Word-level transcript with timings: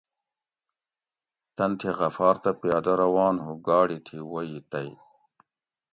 تن 1.55 1.71
تھی 1.79 1.89
غفار 1.99 2.35
تہ 2.43 2.51
پیادہ 2.59 2.93
روان 3.01 3.35
ھو 3.43 3.51
گاڑی 3.67 3.99
تھی 4.05 4.17
وئ 4.31 4.51
تیئ 4.69 4.91